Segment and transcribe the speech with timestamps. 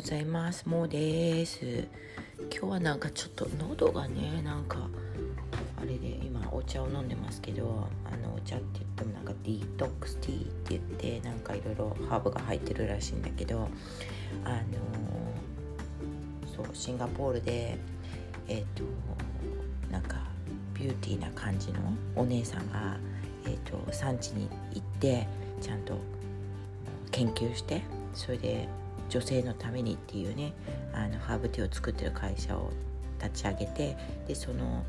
[0.00, 0.66] ございます。
[0.66, 1.86] もうです。
[2.50, 4.88] 今日はなんかちょっと喉がねなんか
[5.76, 13.68] あれで今お茶を飲んでますけどあのお茶って言ってもなんかディトックスティーって言ってなんかいろいろハーブが入ってるらしいんだけど
[14.46, 14.64] あの
[16.56, 17.76] そうシンガポールで
[18.48, 18.84] えっ、と
[19.92, 20.16] なんか
[20.72, 21.80] ビューティーな感じの
[22.16, 22.96] お姉さんが、
[23.44, 25.26] えーと産地に行って
[25.60, 25.98] ちゃんと
[27.10, 27.82] 研究して
[28.14, 28.79] それで
[29.10, 30.52] 女性のためにっていうね
[30.94, 32.70] あのハーブティーを作ってる会社を
[33.22, 33.96] 立ち上げて
[34.26, 34.84] でその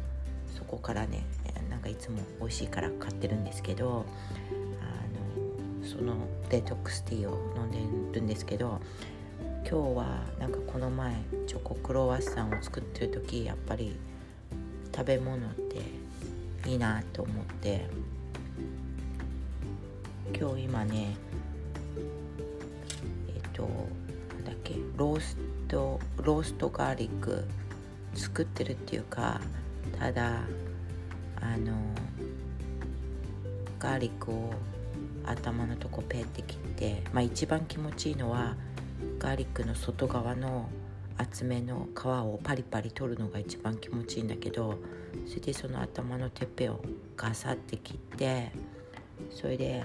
[0.56, 1.24] そこからね
[1.70, 4.06] なんかいつも美味しいから買ってるんですけど
[4.82, 6.14] あのその
[6.50, 7.72] デトックスティーを飲ん
[8.12, 8.80] でるんですけど
[9.68, 11.16] 今日はなんかこの前
[11.48, 13.98] チョコクロワッサンを作ってる時やっぱり
[14.96, 17.86] 食べ物っていいなと思って
[20.38, 21.16] 今日今ね
[23.34, 23.68] えっと
[25.02, 25.36] ロース
[25.68, 27.44] トローストガーリック
[28.14, 29.42] 作ってるっていうか
[29.98, 30.42] ただ
[31.38, 31.74] あの
[33.80, 34.54] ガーリックを
[35.26, 38.56] 頭のとこペって切ってまあ一番気持ちいいのは
[39.18, 40.70] ガーリックの外側の
[41.18, 44.76] 厚めの皮をパリパリ取るのが一番気持ちいいんだけど
[45.28, 46.80] それでその頭のてっぺを
[47.18, 48.52] ガサって切って
[49.32, 49.84] それで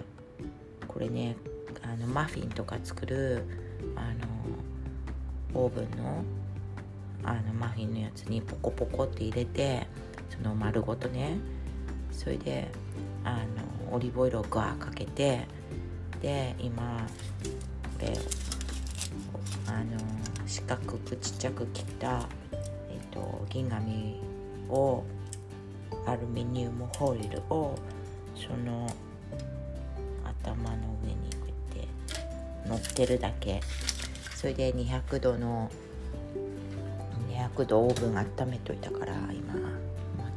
[0.87, 1.37] これね
[1.83, 3.45] あのマフィンとか作る
[3.95, 4.66] あの
[5.57, 6.23] オーブンの
[7.25, 9.87] あのマフィンのやつにポコポコって入れて
[10.31, 11.39] その丸ごとね
[12.13, 12.69] それで
[13.25, 13.39] あ
[13.89, 15.47] のオリーブオイルをガーかけて
[16.21, 17.05] で今
[17.99, 18.13] これ
[19.67, 19.99] あの
[20.47, 24.21] 四角くちっちゃく切った、えっと、銀紙
[24.69, 25.03] を
[26.07, 27.77] アルミニウムホイルを
[28.37, 28.87] その
[30.23, 31.89] 頭の上にこうやっ
[32.65, 33.61] て乗ってるだけ。
[34.47, 35.69] それで200度の
[37.29, 39.55] 200度オーブン温めといたから今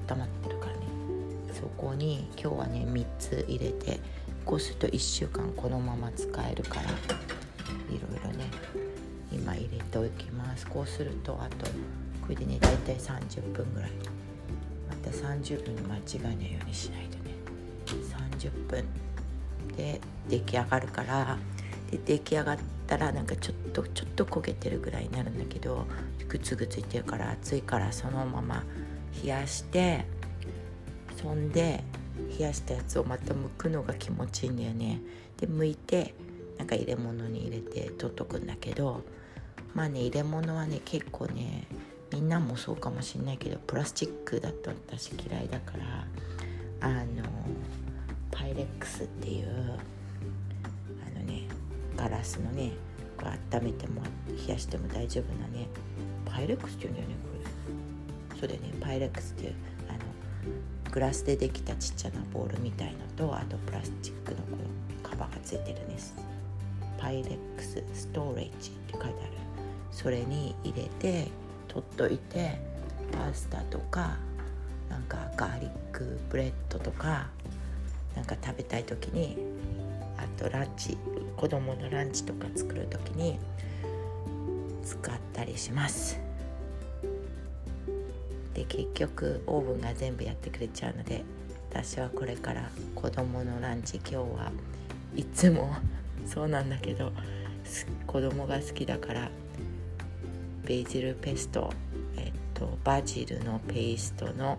[0.09, 0.79] 温まってるからね。
[1.53, 3.99] そこに今日はね3つ入れて
[4.45, 8.45] こうすると1週間このまま使えるからいろいろね
[9.31, 10.65] 今入れておきます。
[10.65, 11.67] こうするとあと
[12.23, 13.91] これでね大体30分ぐらい。
[14.89, 17.35] また30分に間違えないようにしないとね。
[18.39, 18.83] 30分
[19.77, 21.37] で出来上がるから
[21.91, 25.85] で出来上がってたらなんかちょっとちょっと焦げてるぐらいになるんだけど
[26.27, 28.63] グツグツいってるから熱いからそのまま
[29.23, 30.05] 冷やして
[31.21, 31.83] そんで
[32.39, 35.01] 冷やしたやつをまた剥くのが気持ちいいんだよね。
[35.37, 36.15] で剥いて
[36.57, 39.03] なんか入れ物に入れて取っとくんだけど
[39.75, 41.67] まあね入れ物はね結構ね
[42.11, 46.07] みんなもそうかもしんないけどプラスチックだと私嫌いだから
[46.81, 47.23] あの
[48.31, 49.58] パイレックスっていう
[51.99, 52.71] ガラスのね
[53.17, 54.01] これ温めても
[54.47, 55.67] 冷やしても大丈夫なね
[56.25, 58.39] パイレックスって言うんだよねこれ。
[58.39, 59.53] そうだよねパイレックスっていう
[59.89, 59.99] あの
[60.91, 66.15] グラスでできたちっちゃなボールみたいのとあとプラスチックのこのカバーがついてるんです
[66.97, 69.39] Pyrex Storage って書いてある。
[69.91, 71.27] それに入れて
[71.67, 72.57] 取っといて
[73.11, 74.15] パスタとか
[74.89, 77.27] なんかガーリックブレッドとか
[78.15, 79.37] なんか食べたい時に
[80.19, 80.97] あとランチ
[81.37, 83.39] 子供のランチとか作る時に
[84.83, 86.19] 使ったりします。
[88.53, 91.23] で結局オーブンが全部やってくれちゃうので
[91.69, 94.51] 私はこれから子供のランチ今日は
[95.15, 95.75] いつも
[96.25, 97.13] そうなんだけど
[98.05, 99.31] 子供が好きだから
[100.65, 101.71] ベージルペスト、
[102.17, 104.57] えっと、バジルのペーストの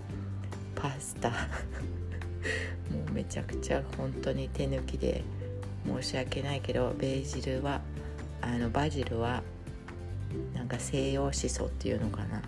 [0.74, 1.30] パスタ。
[2.90, 5.22] もうめちゃくちゃ本当に手抜きで
[5.86, 7.80] 申し訳ないけどベージルは
[8.40, 9.42] あのバジルは
[10.54, 12.42] なんか西洋シソっていうのかな。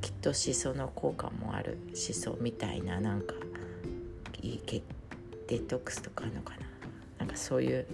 [0.00, 3.34] きっとシソの効果もあるシソみたいななんか
[4.42, 4.60] いい
[5.48, 6.66] デトックスとかあるのかな。
[7.20, 7.86] なんかそういう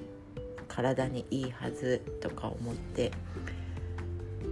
[0.66, 3.12] 体にいいはずとか思って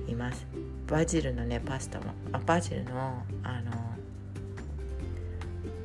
[0.06, 0.46] います。
[0.86, 3.72] バジルのねパスタもあバジルのあの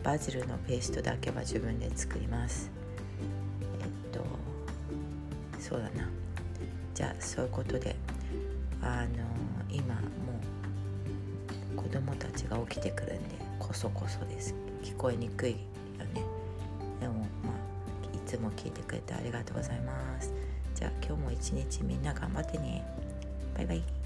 [0.04, 2.73] バジルのペーストだけは自分で作ります。
[5.74, 6.08] そうだな。
[6.94, 7.96] じゃあそういうことで
[8.80, 9.24] あの
[9.72, 10.02] 今も
[11.74, 14.54] う子供たちが起きてくるんでこそこそです。
[14.84, 15.58] 聞こえにくいよ
[16.14, 16.22] ね。
[17.02, 20.32] でもまあいつも聞いてくれてありがとうございます。
[20.76, 22.86] じゃあ今日も一日みんな頑張ってね。
[23.56, 24.03] バイバイ。